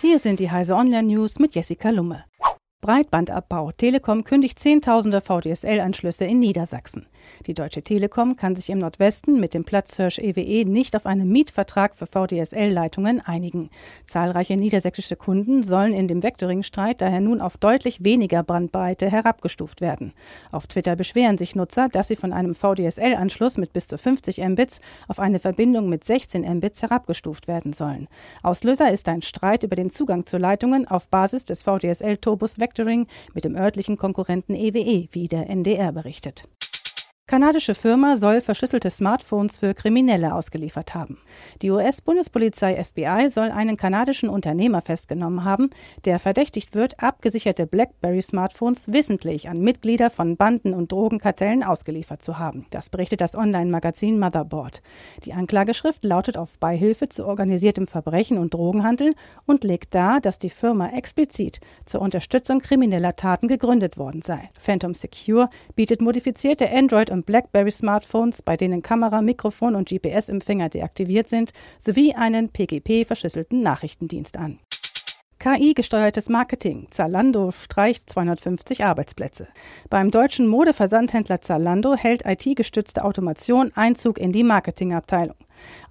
[0.00, 2.24] Hier sind die Heise Online News mit Jessica Lumme.
[2.88, 3.70] Breitbandabbau.
[3.72, 7.04] Telekom kündigt Zehntausende VDSL-Anschlüsse in Niedersachsen.
[7.46, 11.94] Die Deutsche Telekom kann sich im Nordwesten mit dem Platzhirsch EWE nicht auf einen Mietvertrag
[11.94, 13.68] für VDSL-Leitungen einigen.
[14.06, 20.14] Zahlreiche niedersächsische Kunden sollen in dem Vectoring-Streit daher nun auf deutlich weniger Brandbreite herabgestuft werden.
[20.50, 24.80] Auf Twitter beschweren sich Nutzer, dass sie von einem VDSL-Anschluss mit bis zu 50 Mbits
[25.08, 28.08] auf eine Verbindung mit 16 Mbits herabgestuft werden sollen.
[28.42, 33.06] Auslöser ist ein Streit über den Zugang zu Leitungen auf Basis des VDSL-Turbus Vectoring Manufacturing
[33.34, 36.48] mit dem örtlichen Konkurrenten EWE, e, wie der NDR berichtet.
[37.28, 41.18] Kanadische Firma soll verschlüsselte Smartphones für Kriminelle ausgeliefert haben.
[41.60, 45.68] Die US-Bundespolizei FBI soll einen kanadischen Unternehmer festgenommen haben,
[46.06, 52.64] der verdächtigt wird, abgesicherte BlackBerry-Smartphones wissentlich an Mitglieder von Banden und Drogenkartellen ausgeliefert zu haben.
[52.70, 54.80] Das berichtet das Online-Magazin Motherboard.
[55.26, 59.12] Die Anklageschrift lautet auf Beihilfe zu organisiertem Verbrechen und Drogenhandel
[59.44, 64.48] und legt dar, dass die Firma explizit zur Unterstützung krimineller Taten gegründet worden sei.
[64.58, 71.28] Phantom Secure bietet modifizierte Android- und und BlackBerry-Smartphones, bei denen Kamera, Mikrofon und GPS-Empfänger deaktiviert
[71.28, 74.60] sind, sowie einen PGP-verschlüsselten Nachrichtendienst an.
[75.40, 76.88] KI-gesteuertes Marketing.
[76.90, 79.48] Zalando streicht 250 Arbeitsplätze.
[79.88, 85.36] Beim deutschen Modeversandhändler Zalando hält IT-gestützte Automation Einzug in die Marketingabteilung.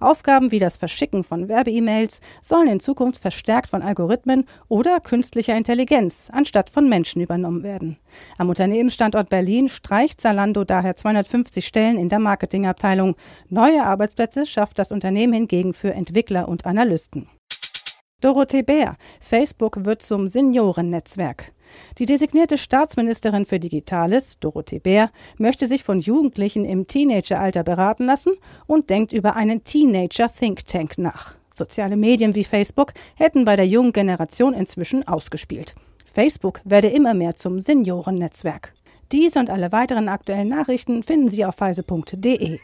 [0.00, 6.30] Aufgaben wie das Verschicken von Werbe-E-Mails sollen in Zukunft verstärkt von Algorithmen oder künstlicher Intelligenz
[6.32, 7.98] anstatt von Menschen übernommen werden.
[8.36, 13.16] Am Unternehmensstandort Berlin streicht Zalando daher 250 Stellen in der Marketingabteilung.
[13.48, 17.28] Neue Arbeitsplätze schafft das Unternehmen hingegen für Entwickler und Analysten.
[18.20, 18.96] Dorothee Bär.
[19.20, 21.52] Facebook wird zum Seniorennetzwerk.
[21.98, 28.32] Die designierte Staatsministerin für Digitales, Dorothee Bär, möchte sich von Jugendlichen im Teenageralter beraten lassen
[28.66, 31.34] und denkt über einen Teenager Think Tank nach.
[31.54, 35.74] Soziale Medien wie Facebook hätten bei der jungen Generation inzwischen ausgespielt.
[36.04, 38.72] Facebook werde immer mehr zum Seniorennetzwerk.
[39.12, 42.58] Diese und alle weiteren aktuellen Nachrichten finden Sie auf heise.de.